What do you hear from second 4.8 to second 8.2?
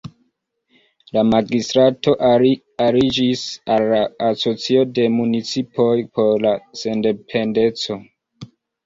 de Municipoj por la Sendependeco.